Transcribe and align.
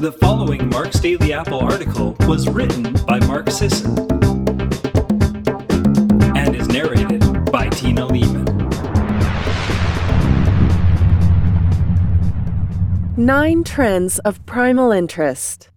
The 0.00 0.12
following 0.12 0.70
Mark's 0.70 0.98
Daily 0.98 1.34
Apple 1.34 1.60
article 1.60 2.16
was 2.20 2.48
written 2.48 2.94
by 3.06 3.20
Mark 3.26 3.50
Sisson 3.50 3.98
and 6.34 6.56
is 6.56 6.68
narrated 6.68 7.20
by 7.52 7.68
Tina 7.68 8.06
Leaman. 8.06 8.46
Nine 13.18 13.62
Trends 13.62 14.18
of 14.20 14.46
Primal 14.46 14.90
Interest. 14.90 15.68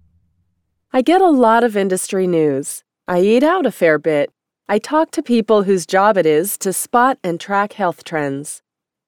I 0.93 1.01
get 1.01 1.19
a 1.19 1.29
lot 1.29 1.65
of 1.65 1.75
industry 1.75 2.25
news. 2.25 2.85
I 3.09 3.19
eat 3.19 3.43
out 3.43 3.65
a 3.65 3.71
fair 3.71 3.99
bit. 3.99 4.31
I 4.69 4.79
talk 4.79 5.11
to 5.11 5.21
people 5.21 5.63
whose 5.63 5.85
job 5.85 6.15
it 6.15 6.25
is 6.25 6.57
to 6.59 6.71
spot 6.71 7.17
and 7.25 7.41
track 7.41 7.73
health 7.73 8.05
trends. 8.05 8.63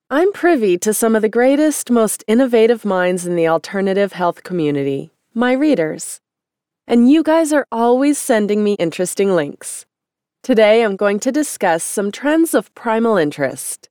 I'm 0.07 0.31
privy 0.33 0.77
to 0.77 0.93
some 0.93 1.15
of 1.15 1.23
the 1.23 1.29
greatest, 1.29 1.89
most 1.89 2.23
innovative 2.27 2.85
minds 2.85 3.25
in 3.25 3.35
the 3.35 3.47
alternative 3.47 4.13
health 4.13 4.43
community, 4.43 5.09
my 5.35 5.51
readers. 5.51 6.21
And 6.87 7.11
you 7.11 7.21
guys 7.21 7.51
are 7.51 7.67
always 7.69 8.17
sending 8.17 8.63
me 8.63 8.75
interesting 8.75 9.35
links. 9.35 9.85
Today 10.43 10.81
I'm 10.81 10.95
going 10.95 11.19
to 11.19 11.31
discuss 11.31 11.83
some 11.83 12.09
trends 12.09 12.53
of 12.53 12.73
primal 12.73 13.17
interest. 13.17 13.89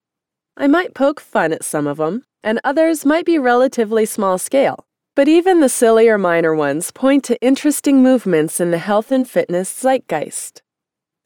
I 0.57 0.69
might 0.69 0.95
poke 0.95 1.21
fun 1.21 1.53
at 1.53 1.63
some 1.63 1.87
of 1.87 1.99
them, 1.99 2.25
and 2.43 2.61
others 2.65 3.05
might 3.05 3.27
be 3.27 3.39
relatively 3.39 4.07
small 4.07 4.39
scale. 4.39 4.87
But 5.15 5.29
even 5.29 5.61
the 5.61 5.69
sillier 5.69 6.17
minor 6.17 6.55
ones 6.55 6.91
point 6.91 7.25
to 7.25 7.41
interesting 7.43 8.03
movements 8.03 8.59
in 8.59 8.71
the 8.71 8.79
health 8.79 9.13
and 9.13 9.29
fitness 9.29 9.69
zeitgeist. 9.69 10.63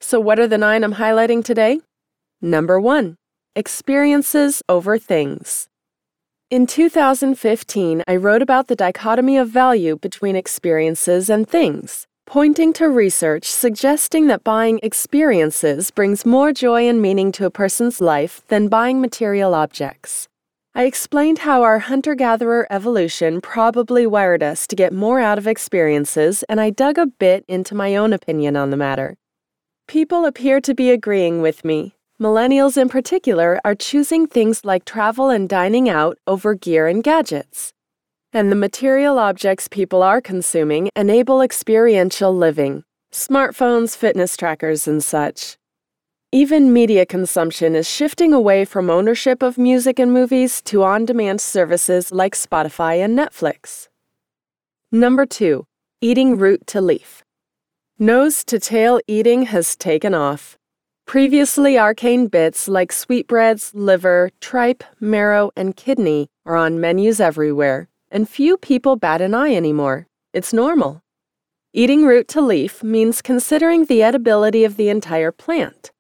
So, 0.01 0.19
what 0.19 0.41
are 0.41 0.49
the 0.49 0.59
nine 0.59 0.83
I'm 0.83 0.95
highlighting 0.95 1.45
today? 1.45 1.81
Number 2.43 2.81
one, 2.81 3.17
experiences 3.55 4.63
over 4.69 4.99
things. 4.99 5.68
In 6.51 6.67
2015, 6.67 8.05
I 8.09 8.17
wrote 8.17 8.41
about 8.41 8.69
the 8.69 8.75
dichotomy 8.75 9.37
of 9.37 9.51
value 9.51 9.99
between 9.99 10.35
experiences 10.35 11.29
and 11.29 11.47
things, 11.47 12.07
pointing 12.25 12.73
to 12.73 12.89
research 12.89 13.45
suggesting 13.45 14.29
that 14.29 14.45
buying 14.45 14.81
experiences 14.83 15.91
brings 15.91 16.25
more 16.25 16.55
joy 16.55 16.89
and 16.89 17.03
meaning 17.03 17.33
to 17.33 17.45
a 17.45 17.51
person's 17.51 18.01
life 18.01 18.41
than 18.49 18.69
buying 18.69 18.99
material 18.99 19.55
objects. 19.55 20.27
I 20.75 20.85
explained 20.85 21.41
how 21.41 21.63
our 21.65 21.81
hunter 21.81 22.15
gatherer 22.15 22.67
evolution 22.71 23.43
probably 23.43 24.07
wired 24.07 24.43
us 24.43 24.67
to 24.69 24.77
get 24.77 24.95
more 24.95 25.21
out 25.21 25.37
of 25.37 25.47
experiences, 25.47 26.45
and 26.49 26.63
I 26.63 26.71
dug 26.71 26.97
a 26.97 27.05
bit 27.05 27.45
into 27.47 27.75
my 27.75 27.95
own 27.95 28.15
opinion 28.15 28.57
on 28.57 28.71
the 28.71 28.79
matter. 28.79 29.19
People 29.87 30.25
appear 30.25 30.63
to 30.63 30.73
be 30.73 30.91
agreeing 30.91 31.43
with 31.43 31.63
me, 31.63 31.98
Millennials 32.21 32.77
in 32.77 32.89
particular 32.89 33.61
are 33.65 33.77
choosing 33.77 34.27
things 34.27 34.65
like 34.65 34.85
travel 34.85 35.31
and 35.31 35.49
dining 35.49 35.89
out 35.89 36.19
over 36.27 36.53
gear 36.53 36.89
and 36.89 37.05
gadgets. 37.05 37.73
And 38.33 38.51
the 38.51 38.57
material 38.57 39.21
objects 39.21 39.69
people 39.69 40.03
are 40.03 40.21
consuming 40.21 40.91
enable 40.97 41.41
experiential 41.41 42.35
living 42.37 42.83
smartphones, 43.13 43.97
fitness 43.97 44.37
trackers, 44.37 44.89
and 44.89 45.03
such. 45.03 45.57
Even 46.33 46.73
media 46.73 47.07
consumption 47.07 47.77
is 47.77 47.89
shifting 47.89 48.33
away 48.35 48.65
from 48.65 48.91
ownership 48.91 49.41
of 49.41 49.57
music 49.57 50.01
and 50.01 50.13
movies 50.13 50.61
to 50.63 50.83
on 50.83 51.05
demand 51.05 51.41
services 51.41 52.11
like 52.11 52.35
Spotify 52.35 53.03
and 53.03 53.17
Netflix. 53.17 53.89
Number 54.91 55.25
two, 55.25 55.67
eating 56.01 56.37
root 56.37 56.67
to 56.67 56.81
leaf. 56.81 57.23
Nose 57.97 58.45
to 58.45 58.59
tail 58.59 59.01
eating 59.07 59.45
has 59.45 59.77
taken 59.77 60.15
off. 60.15 60.58
Previously 61.09 61.79
arcane 61.79 62.27
bits 62.27 62.69
like 62.69 62.93
sweetbreads, 62.93 63.75
liver, 63.75 64.31
tripe, 64.43 64.85
marrow, 65.01 65.51
and 65.57 65.75
kidney 65.75 66.29
are 66.45 66.55
on 66.55 66.83
menus 66.83 67.19
everywhere, 67.19 67.89
and 68.11 68.29
few 68.29 68.59
people 68.59 68.95
bat 68.95 69.23
an 69.23 69.33
eye 69.33 69.55
anymore. 69.55 70.07
It's 70.35 70.53
normal. 70.53 71.01
Eating 71.73 72.05
root 72.05 72.29
to 72.29 72.43
leaf 72.43 72.83
means 72.83 73.23
considering 73.23 73.87
the 73.87 74.03
edibility 74.03 74.65
of 74.65 74.77
the 74.77 74.91
entire 74.91 75.33
plant. 75.33 75.93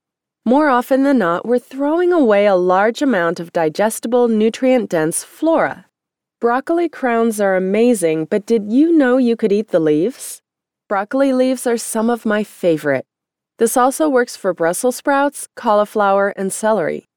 More 0.44 0.68
often 0.68 1.04
than 1.04 1.16
not, 1.16 1.46
we're 1.46 1.58
throwing 1.58 2.12
away 2.12 2.44
a 2.44 2.54
large 2.54 3.00
amount 3.00 3.40
of 3.40 3.50
digestible, 3.50 4.28
nutrient 4.28 4.90
dense 4.90 5.24
flora. 5.24 5.86
Broccoli 6.38 6.90
crowns 6.90 7.40
are 7.40 7.56
amazing, 7.56 8.26
but 8.26 8.44
did 8.44 8.70
you 8.70 8.92
know 8.92 9.16
you 9.16 9.36
could 9.36 9.52
eat 9.52 9.68
the 9.68 9.80
leaves? 9.80 10.42
Broccoli 10.86 11.32
leaves 11.32 11.66
are 11.66 11.78
some 11.78 12.10
of 12.10 12.26
my 12.26 12.44
favorite. 12.44 13.06
This 13.58 13.76
also 13.76 14.08
works 14.08 14.36
for 14.36 14.54
Brussels 14.54 14.96
sprouts, 14.96 15.48
cauliflower, 15.56 16.30
and 16.36 16.52
celery. 16.52 17.08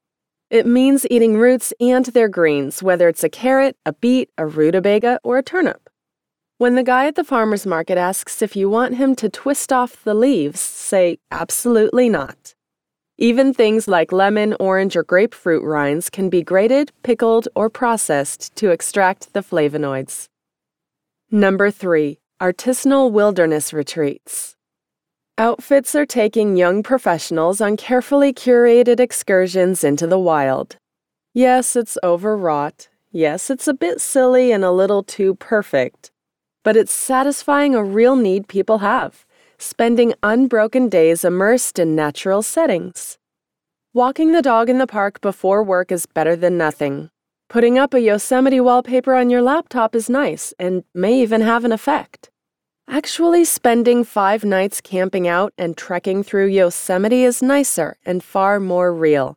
It 0.50 0.66
means 0.66 1.06
eating 1.08 1.38
roots 1.38 1.72
and 1.80 2.04
their 2.06 2.28
greens, 2.28 2.82
whether 2.82 3.08
it's 3.08 3.24
a 3.24 3.28
carrot, 3.28 3.76
a 3.86 3.92
beet, 3.92 4.28
a 4.36 4.46
rutabaga, 4.46 5.20
or 5.22 5.38
a 5.38 5.42
turnip. 5.42 5.88
When 6.58 6.74
the 6.74 6.82
guy 6.82 7.06
at 7.06 7.14
the 7.14 7.24
farmer's 7.24 7.64
market 7.64 7.96
asks 7.96 8.42
if 8.42 8.54
you 8.54 8.68
want 8.68 8.96
him 8.96 9.16
to 9.16 9.28
twist 9.28 9.72
off 9.72 10.04
the 10.04 10.14
leaves, 10.14 10.60
say 10.60 11.18
absolutely 11.30 12.08
not. 12.08 12.54
Even 13.18 13.54
things 13.54 13.86
like 13.86 14.10
lemon, 14.10 14.56
orange, 14.58 14.96
or 14.96 15.04
grapefruit 15.04 15.62
rinds 15.62 16.10
can 16.10 16.28
be 16.28 16.42
grated, 16.42 16.90
pickled, 17.02 17.48
or 17.54 17.70
processed 17.70 18.54
to 18.56 18.70
extract 18.70 19.32
the 19.32 19.40
flavonoids. 19.40 20.26
Number 21.30 21.70
3. 21.70 22.18
Artisanal 22.40 23.12
Wilderness 23.12 23.72
Retreats. 23.72 24.56
Outfits 25.42 25.96
are 25.96 26.06
taking 26.06 26.56
young 26.56 26.84
professionals 26.84 27.60
on 27.60 27.76
carefully 27.76 28.32
curated 28.32 29.00
excursions 29.00 29.82
into 29.82 30.06
the 30.06 30.16
wild. 30.16 30.76
Yes, 31.34 31.74
it's 31.74 31.98
overwrought. 32.04 32.88
Yes, 33.10 33.50
it's 33.50 33.66
a 33.66 33.74
bit 33.74 34.00
silly 34.00 34.52
and 34.52 34.64
a 34.64 34.70
little 34.70 35.02
too 35.02 35.34
perfect. 35.34 36.12
But 36.62 36.76
it's 36.76 36.92
satisfying 36.92 37.74
a 37.74 37.82
real 37.82 38.14
need 38.14 38.46
people 38.46 38.78
have 38.78 39.26
spending 39.58 40.14
unbroken 40.22 40.88
days 40.88 41.24
immersed 41.24 41.80
in 41.80 41.96
natural 41.96 42.42
settings. 42.42 43.18
Walking 43.92 44.30
the 44.30 44.42
dog 44.42 44.70
in 44.70 44.78
the 44.78 44.86
park 44.86 45.20
before 45.20 45.64
work 45.64 45.90
is 45.90 46.06
better 46.06 46.36
than 46.36 46.56
nothing. 46.56 47.10
Putting 47.48 47.78
up 47.78 47.94
a 47.94 48.00
Yosemite 48.00 48.60
wallpaper 48.60 49.16
on 49.16 49.28
your 49.28 49.42
laptop 49.42 49.96
is 49.96 50.08
nice 50.08 50.54
and 50.60 50.84
may 50.94 51.20
even 51.20 51.40
have 51.40 51.64
an 51.64 51.72
effect. 51.72 52.30
Actually, 52.88 53.44
spending 53.44 54.04
five 54.04 54.44
nights 54.44 54.80
camping 54.80 55.26
out 55.26 55.52
and 55.56 55.76
trekking 55.76 56.22
through 56.22 56.46
Yosemite 56.46 57.24
is 57.24 57.42
nicer 57.42 57.96
and 58.04 58.22
far 58.22 58.58
more 58.60 58.92
real. 58.92 59.36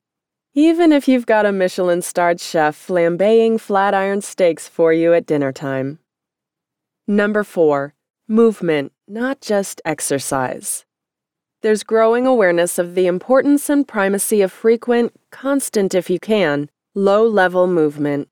Even 0.54 0.92
if 0.92 1.08
you've 1.08 1.26
got 1.26 1.46
a 1.46 1.52
Michelin 1.52 2.02
starred 2.02 2.40
chef 2.40 2.76
flambeing 2.88 3.60
flat 3.60 3.94
iron 3.94 4.22
steaks 4.22 4.68
for 4.68 4.94
you 4.94 5.14
at 5.14 5.26
dinner 5.26 5.52
time. 5.52 6.00
Number 7.08 7.44
four, 7.44 7.94
movement, 8.28 8.92
not 9.08 9.42
just 9.42 9.82
exercise. 9.86 10.86
There's 11.62 11.84
growing 11.84 12.26
awareness 12.26 12.80
of 12.80 12.96
the 12.96 13.08
importance 13.08 13.70
and 13.70 13.88
primacy 13.88 14.42
of 14.42 14.52
frequent, 14.52 15.14
constant 15.32 15.94
if 15.94 16.10
you 16.10 16.20
can, 16.20 16.70
low 16.94 17.26
level 17.28 17.68
movement. 17.68 18.30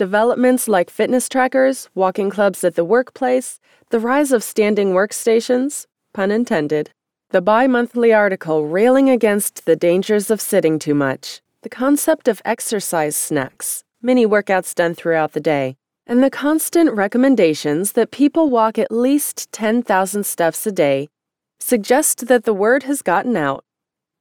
Developments 0.00 0.66
like 0.66 0.88
fitness 0.88 1.28
trackers, 1.28 1.90
walking 1.94 2.30
clubs 2.30 2.64
at 2.64 2.74
the 2.74 2.86
workplace, 2.86 3.60
the 3.90 4.00
rise 4.00 4.32
of 4.32 4.42
standing 4.42 4.94
workstations, 4.94 5.84
pun 6.14 6.30
intended, 6.30 6.88
the 7.32 7.42
bi 7.42 7.66
monthly 7.66 8.10
article 8.10 8.64
railing 8.64 9.10
against 9.10 9.66
the 9.66 9.76
dangers 9.76 10.30
of 10.30 10.40
sitting 10.40 10.78
too 10.78 10.94
much, 10.94 11.42
the 11.60 11.68
concept 11.68 12.28
of 12.28 12.40
exercise 12.46 13.14
snacks, 13.14 13.84
mini 14.00 14.24
workouts 14.24 14.74
done 14.74 14.94
throughout 14.94 15.32
the 15.32 15.38
day, 15.38 15.76
and 16.06 16.22
the 16.22 16.30
constant 16.30 16.94
recommendations 16.94 17.92
that 17.92 18.10
people 18.10 18.48
walk 18.48 18.78
at 18.78 18.90
least 18.90 19.52
10,000 19.52 20.24
steps 20.24 20.66
a 20.66 20.72
day 20.72 21.10
suggest 21.58 22.26
that 22.26 22.44
the 22.44 22.54
word 22.54 22.84
has 22.84 23.02
gotten 23.02 23.36
out. 23.36 23.66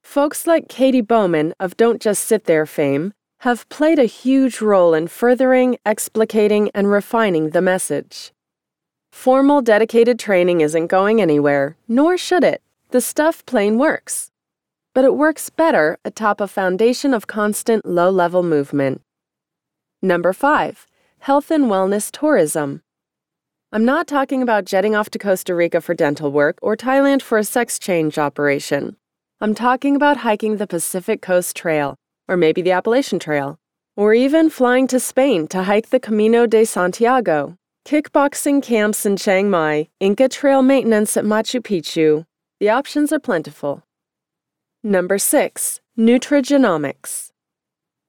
Folks 0.04 0.46
like 0.46 0.68
Katy 0.68 1.00
Bowman 1.00 1.54
of 1.58 1.78
Don't 1.78 2.02
Just 2.02 2.26
Sit 2.26 2.44
There 2.44 2.66
fame 2.66 3.14
have 3.44 3.70
played 3.70 3.98
a 3.98 4.04
huge 4.04 4.60
role 4.60 4.94
in 4.94 5.08
furthering, 5.08 5.78
explicating, 5.86 6.70
and 6.76 6.92
refining 6.92 7.52
the 7.52 7.62
message. 7.62 8.34
Formal, 9.14 9.62
dedicated 9.62 10.20
training 10.20 10.60
isn't 10.60 10.88
going 10.88 11.22
anywhere, 11.22 11.78
nor 11.88 12.18
should 12.18 12.44
it. 12.44 12.62
The 12.90 13.00
stuff 13.00 13.46
plain 13.46 13.78
works. 13.78 14.30
But 14.94 15.06
it 15.06 15.16
works 15.16 15.50
better 15.50 15.98
atop 16.04 16.42
a 16.42 16.50
foundation 16.50 17.14
of 17.14 17.28
constant 17.28 17.86
low 17.86 18.10
level 18.10 18.44
movement. 18.44 19.02
Number 20.02 20.34
five, 20.34 20.86
health 21.20 21.50
and 21.50 21.66
wellness 21.66 22.12
tourism. 22.12 22.82
I'm 23.72 23.86
not 23.86 24.06
talking 24.06 24.42
about 24.42 24.66
jetting 24.66 24.96
off 24.96 25.10
to 25.12 25.20
Costa 25.20 25.56
Rica 25.56 25.80
for 25.80 25.94
dental 25.94 26.30
work 26.30 26.60
or 26.62 26.76
Thailand 26.76 27.22
for 27.22 27.38
a 27.38 27.46
sex 27.46 27.80
change 27.80 28.18
operation. 28.18 28.98
I'm 29.40 29.56
talking 29.56 29.96
about 29.96 30.18
hiking 30.18 30.58
the 30.58 30.68
Pacific 30.68 31.22
Coast 31.22 31.56
Trail 31.56 31.96
or 32.30 32.38
maybe 32.38 32.62
the 32.62 32.72
Appalachian 32.72 33.20
Trail, 33.20 33.60
or 33.98 34.14
even 34.14 34.50
flying 34.50 34.88
to 34.88 35.00
Spain 35.00 35.48
to 35.48 35.64
hike 35.64 35.90
the 35.90 36.00
Camino 36.00 36.46
de 36.46 36.64
Santiago, 36.64 37.58
kickboxing 37.86 38.62
camps 38.62 39.06
in 39.06 39.18
Chiang 39.18 39.50
Mai, 39.50 39.90
Inca 40.00 40.30
Trail 40.30 40.62
maintenance 40.62 41.18
at 41.18 41.26
Machu 41.26 41.60
Picchu. 41.60 42.26
The 42.60 42.70
options 42.70 43.12
are 43.12 43.20
plentiful. 43.20 43.84
Number 44.84 45.18
6. 45.18 45.82
Nutrigenomics. 45.98 47.32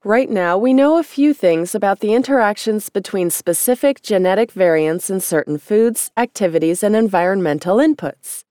Right 0.04 0.30
now, 0.30 0.56
we 0.56 0.72
know 0.72 0.98
a 0.98 1.02
few 1.02 1.34
things 1.34 1.74
about 1.74 2.00
the 2.00 2.14
interactions 2.14 2.90
between 2.90 3.30
specific 3.30 4.02
genetic 4.02 4.52
variants 4.52 5.10
in 5.10 5.20
certain 5.20 5.58
foods, 5.58 6.10
activities, 6.16 6.82
and 6.82 6.94
environmental 6.94 7.78
inputs. 7.78 8.44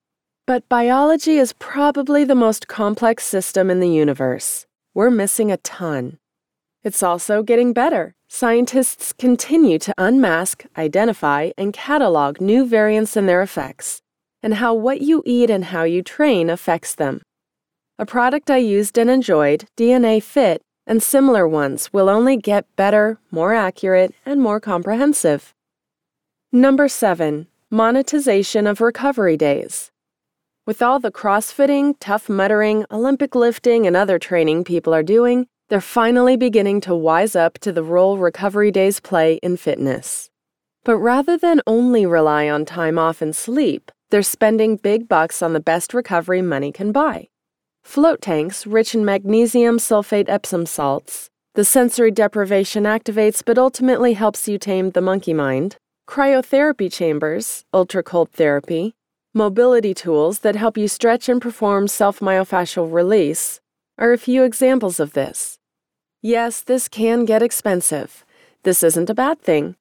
But 0.45 0.67
biology 0.67 1.37
is 1.37 1.53
probably 1.53 2.23
the 2.23 2.35
most 2.35 2.67
complex 2.67 3.23
system 3.23 3.69
in 3.69 3.79
the 3.79 3.89
universe. 3.89 4.65
We're 4.93 5.11
missing 5.11 5.51
a 5.51 5.57
ton. 5.57 6.17
It's 6.83 7.03
also 7.03 7.43
getting 7.43 7.73
better. 7.73 8.15
Scientists 8.27 9.13
continue 9.13 9.77
to 9.79 9.93
unmask, 9.97 10.65
identify, 10.77 11.51
and 11.57 11.73
catalog 11.73 12.41
new 12.41 12.65
variants 12.65 13.15
and 13.15 13.27
their 13.27 13.41
effects, 13.41 14.01
and 14.41 14.55
how 14.55 14.73
what 14.73 15.01
you 15.01 15.21
eat 15.25 15.49
and 15.49 15.65
how 15.65 15.83
you 15.83 16.01
train 16.01 16.49
affects 16.49 16.95
them. 16.95 17.21
A 17.97 18.05
product 18.05 18.49
I 18.49 18.57
used 18.57 18.97
and 18.97 19.09
enjoyed, 19.09 19.65
DNA 19.77 20.23
Fit, 20.23 20.61
and 20.87 21.03
similar 21.03 21.47
ones 21.47 21.93
will 21.93 22.09
only 22.09 22.37
get 22.37 22.65
better, 22.75 23.19
more 23.29 23.53
accurate, 23.53 24.15
and 24.25 24.41
more 24.41 24.59
comprehensive. 24.59 25.53
Number 26.51 26.87
7. 26.87 27.47
Monetization 27.69 28.65
of 28.65 28.81
recovery 28.81 29.37
days. 29.37 29.91
With 30.69 30.83
all 30.83 30.99
the 30.99 31.11
crossfitting, 31.11 31.95
Tough 31.99 32.27
Muddering, 32.27 32.85
Olympic 32.91 33.33
lifting, 33.33 33.87
and 33.87 33.95
other 33.95 34.19
training 34.19 34.65
people 34.65 34.93
are 34.93 35.01
doing, 35.01 35.47
they're 35.67 35.81
finally 35.81 36.37
beginning 36.37 36.79
to 36.81 36.93
wise 36.93 37.35
up 37.35 37.57
to 37.61 37.71
the 37.71 37.81
role 37.81 38.19
recovery 38.19 38.69
days 38.69 38.99
play 38.99 39.39
in 39.41 39.57
fitness. 39.57 40.29
But 40.83 40.97
rather 40.97 41.39
than 41.39 41.63
only 41.65 42.05
rely 42.05 42.47
on 42.47 42.65
time 42.65 42.99
off 42.99 43.19
and 43.19 43.35
sleep, 43.35 43.91
they're 44.11 44.21
spending 44.21 44.75
big 44.75 45.07
bucks 45.07 45.41
on 45.41 45.53
the 45.53 45.59
best 45.59 45.91
recovery 45.91 46.43
money 46.43 46.71
can 46.71 46.91
buy. 46.91 47.29
Float 47.83 48.21
tanks 48.21 48.67
rich 48.67 48.93
in 48.93 49.03
magnesium 49.03 49.79
sulfate 49.79 50.29
Epsom 50.29 50.67
salts. 50.67 51.31
The 51.55 51.65
sensory 51.65 52.11
deprivation 52.11 52.83
activates 52.83 53.41
but 53.43 53.57
ultimately 53.57 54.13
helps 54.13 54.47
you 54.47 54.59
tame 54.59 54.91
the 54.91 55.01
monkey 55.01 55.33
mind. 55.33 55.77
Cryotherapy 56.07 56.93
chambers, 56.93 57.65
ultra 57.73 58.03
cold 58.03 58.29
therapy. 58.33 58.93
Mobility 59.35 59.93
tools 59.93 60.39
that 60.39 60.55
help 60.55 60.75
you 60.75 60.87
stretch 60.87 61.29
and 61.29 61.39
perform 61.39 61.87
self 61.87 62.19
myofascial 62.19 62.91
release 62.91 63.61
are 63.99 64.11
a 64.11 64.17
few 64.17 64.43
examples 64.43 64.99
of 64.99 65.13
this. 65.13 65.59
Yes, 66.19 66.61
this 66.61 66.87
can 66.87 67.25
get 67.25 67.43
expensive. 67.43 68.25
This 68.63 68.81
isn't 68.81 69.07
a 69.07 69.13
bad 69.13 69.39
thing. 69.39 69.75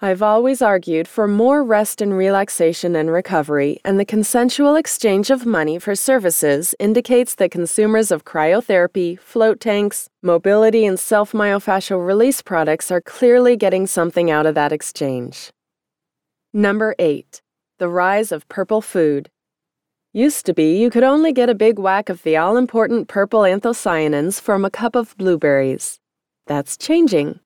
I've 0.00 0.20
always 0.20 0.60
argued 0.60 1.06
for 1.06 1.28
more 1.28 1.62
rest 1.62 2.00
and 2.02 2.16
relaxation 2.16 2.96
and 2.96 3.08
recovery, 3.08 3.78
and 3.84 4.00
the 4.00 4.04
consensual 4.04 4.74
exchange 4.74 5.30
of 5.30 5.46
money 5.46 5.78
for 5.78 5.94
services 5.94 6.74
indicates 6.80 7.36
that 7.36 7.52
consumers 7.52 8.10
of 8.10 8.24
cryotherapy, 8.24 9.16
float 9.20 9.60
tanks, 9.60 10.08
mobility, 10.24 10.84
and 10.84 10.98
self 10.98 11.30
myofascial 11.30 12.04
release 12.04 12.42
products 12.42 12.90
are 12.90 13.00
clearly 13.00 13.56
getting 13.56 13.86
something 13.86 14.28
out 14.28 14.44
of 14.44 14.56
that 14.56 14.72
exchange. 14.72 15.52
Number 16.52 16.96
8. 16.98 17.42
The 17.78 17.88
Rise 17.88 18.32
of 18.32 18.48
Purple 18.48 18.82
Food. 18.82 19.30
Used 20.12 20.44
to 20.46 20.52
be, 20.52 20.76
you 20.80 20.90
could 20.90 21.04
only 21.04 21.32
get 21.32 21.48
a 21.48 21.54
big 21.54 21.78
whack 21.78 22.08
of 22.08 22.24
the 22.24 22.36
all 22.36 22.56
important 22.56 23.06
purple 23.06 23.42
anthocyanins 23.42 24.40
from 24.40 24.64
a 24.64 24.70
cup 24.70 24.96
of 24.96 25.16
blueberries. 25.16 26.00
That's 26.48 26.76
changing. 26.76 27.38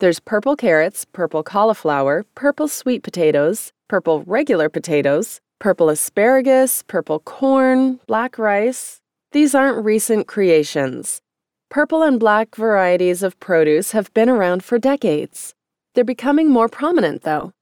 There's 0.00 0.18
purple 0.18 0.56
carrots, 0.56 1.04
purple 1.04 1.42
cauliflower, 1.42 2.24
purple 2.34 2.68
sweet 2.68 3.02
potatoes, 3.02 3.70
purple 3.86 4.22
regular 4.22 4.70
potatoes, 4.70 5.42
purple 5.58 5.90
asparagus, 5.90 6.82
purple 6.82 7.20
corn, 7.20 8.00
black 8.06 8.38
rice. 8.38 9.02
These 9.32 9.54
aren't 9.54 9.84
recent 9.84 10.26
creations. 10.26 11.20
Purple 11.68 12.02
and 12.02 12.18
black 12.18 12.54
varieties 12.54 13.22
of 13.22 13.38
produce 13.40 13.90
have 13.92 14.10
been 14.14 14.30
around 14.30 14.64
for 14.64 14.78
decades. 14.78 15.54
They're 15.94 16.02
becoming 16.02 16.48
more 16.48 16.70
prominent, 16.70 17.24
though. 17.24 17.52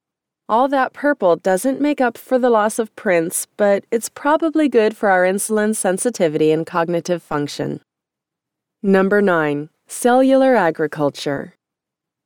All 0.46 0.68
that 0.68 0.92
purple 0.92 1.36
doesn't 1.36 1.80
make 1.80 2.02
up 2.02 2.18
for 2.18 2.38
the 2.38 2.50
loss 2.50 2.78
of 2.78 2.94
Prince, 2.96 3.46
but 3.56 3.84
it's 3.90 4.10
probably 4.10 4.68
good 4.68 4.94
for 4.94 5.08
our 5.08 5.24
insulin 5.24 5.74
sensitivity 5.74 6.52
and 6.52 6.66
cognitive 6.66 7.22
function. 7.22 7.80
Number 8.82 9.22
9. 9.22 9.70
Cellular 9.86 10.54
Agriculture 10.54 11.54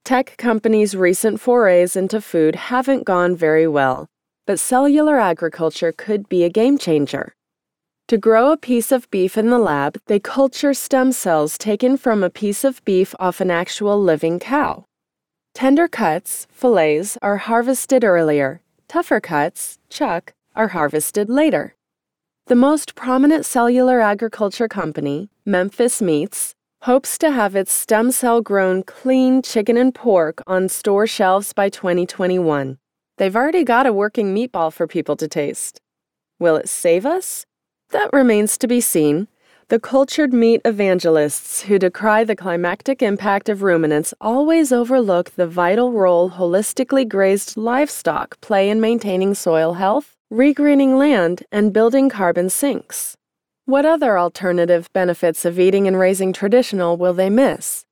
Tech 0.04 0.36
companies' 0.36 0.96
recent 0.96 1.40
forays 1.40 1.94
into 1.94 2.20
food 2.20 2.56
haven't 2.56 3.04
gone 3.04 3.36
very 3.36 3.68
well, 3.68 4.08
but 4.48 4.58
cellular 4.58 5.20
agriculture 5.20 5.92
could 5.92 6.28
be 6.28 6.42
a 6.42 6.50
game 6.50 6.76
changer. 6.76 7.34
To 8.08 8.18
grow 8.18 8.50
a 8.50 8.56
piece 8.56 8.90
of 8.90 9.08
beef 9.12 9.38
in 9.38 9.48
the 9.50 9.60
lab, 9.60 9.96
they 10.06 10.18
culture 10.18 10.74
stem 10.74 11.12
cells 11.12 11.56
taken 11.56 11.96
from 11.96 12.24
a 12.24 12.30
piece 12.30 12.64
of 12.64 12.84
beef 12.84 13.14
off 13.20 13.40
an 13.40 13.52
actual 13.52 14.02
living 14.02 14.40
cow. 14.40 14.87
Tender 15.58 15.88
cuts, 15.88 16.46
fillets, 16.52 17.18
are 17.20 17.38
harvested 17.38 18.04
earlier. 18.04 18.60
Tougher 18.86 19.18
cuts, 19.18 19.80
chuck, 19.90 20.32
are 20.54 20.68
harvested 20.68 21.28
later. 21.28 21.74
The 22.46 22.54
most 22.54 22.94
prominent 22.94 23.44
cellular 23.44 24.00
agriculture 24.00 24.68
company, 24.68 25.30
Memphis 25.44 26.00
Meats, 26.00 26.54
hopes 26.82 27.18
to 27.18 27.32
have 27.32 27.56
its 27.56 27.72
stem 27.72 28.12
cell 28.12 28.40
grown 28.40 28.84
clean 28.84 29.42
chicken 29.42 29.76
and 29.76 29.92
pork 29.92 30.44
on 30.46 30.68
store 30.68 31.08
shelves 31.08 31.52
by 31.52 31.68
2021. 31.70 32.78
They've 33.16 33.34
already 33.34 33.64
got 33.64 33.84
a 33.84 33.92
working 33.92 34.32
meatball 34.32 34.72
for 34.72 34.86
people 34.86 35.16
to 35.16 35.26
taste. 35.26 35.80
Will 36.38 36.54
it 36.54 36.68
save 36.68 37.04
us? 37.04 37.46
That 37.90 38.12
remains 38.12 38.58
to 38.58 38.68
be 38.68 38.80
seen. 38.80 39.26
The 39.70 39.78
cultured 39.78 40.32
meat 40.32 40.62
evangelists 40.64 41.64
who 41.64 41.78
decry 41.78 42.24
the 42.24 42.34
climactic 42.34 43.02
impact 43.02 43.50
of 43.50 43.62
ruminants 43.62 44.14
always 44.18 44.72
overlook 44.72 45.32
the 45.32 45.46
vital 45.46 45.92
role 45.92 46.30
holistically 46.30 47.06
grazed 47.06 47.54
livestock 47.54 48.40
play 48.40 48.70
in 48.70 48.80
maintaining 48.80 49.34
soil 49.34 49.74
health, 49.74 50.16
regreening 50.32 50.96
land, 50.96 51.42
and 51.52 51.74
building 51.74 52.08
carbon 52.08 52.48
sinks. 52.48 53.14
What 53.66 53.84
other 53.84 54.18
alternative 54.18 54.88
benefits 54.94 55.44
of 55.44 55.60
eating 55.60 55.86
and 55.86 55.98
raising 55.98 56.32
traditional 56.32 56.96
will 56.96 57.12
they 57.12 57.28
miss? 57.28 57.84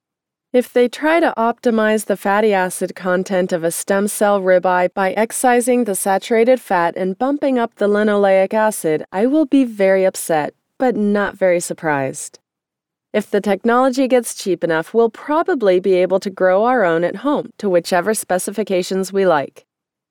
If 0.55 0.73
they 0.73 0.89
try 0.89 1.21
to 1.21 1.35
optimize 1.37 2.07
the 2.07 2.17
fatty 2.17 2.55
acid 2.55 2.95
content 2.95 3.53
of 3.53 3.63
a 3.63 3.71
stem 3.71 4.09
cell 4.09 4.41
ribeye 4.41 4.95
by 4.95 5.13
excising 5.13 5.85
the 5.85 5.95
saturated 5.95 6.59
fat 6.59 6.97
and 6.97 7.19
bumping 7.19 7.59
up 7.59 7.75
the 7.75 7.87
linoleic 7.87 8.55
acid, 8.55 9.05
I 9.13 9.27
will 9.27 9.45
be 9.45 9.65
very 9.65 10.07
upset, 10.07 10.55
but 10.79 10.97
not 10.97 11.37
very 11.37 11.61
surprised. 11.61 12.39
If 13.13 13.31
the 13.31 13.41
technology 13.41 14.09
gets 14.09 14.35
cheap 14.35 14.63
enough, 14.63 14.93
we'll 14.93 15.11
probably 15.11 15.81
be 15.81 15.95
able 15.95 16.21
to 16.21 16.29
grow 16.31 16.65
our 16.65 16.85
own 16.85 17.03
at 17.03 17.17
home 17.17 17.51
to 17.59 17.69
whichever 17.69 18.13
specifications 18.13 19.13
we 19.13 19.27
like. 19.27 19.65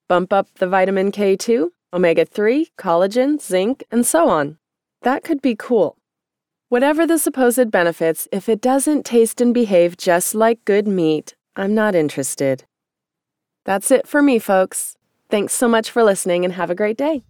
Bump 0.07 0.33
up 0.33 0.47
the 0.55 0.67
vitamin 0.67 1.11
K2, 1.11 1.69
omega 1.93 2.25
3, 2.25 2.69
collagen, 2.77 3.39
zinc, 3.39 3.83
and 3.91 4.05
so 4.05 4.27
on. 4.27 4.57
That 5.03 5.23
could 5.23 5.41
be 5.41 5.55
cool. 5.55 5.97
Whatever 6.69 7.05
the 7.05 7.19
supposed 7.19 7.69
benefits, 7.69 8.27
if 8.31 8.49
it 8.49 8.59
doesn't 8.59 9.05
taste 9.05 9.39
and 9.39 9.53
behave 9.53 9.97
just 9.97 10.33
like 10.33 10.65
good 10.65 10.87
meat, 10.87 11.35
I'm 11.55 11.75
not 11.75 11.93
interested. 11.93 12.65
That's 13.65 13.91
it 13.91 14.07
for 14.07 14.21
me, 14.21 14.39
folks. 14.39 14.95
Thanks 15.29 15.53
so 15.53 15.67
much 15.67 15.91
for 15.91 16.03
listening 16.03 16.43
and 16.43 16.53
have 16.53 16.69
a 16.69 16.75
great 16.75 16.97
day. 16.97 17.23